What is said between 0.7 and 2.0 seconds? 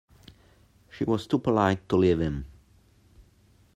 She was too polite to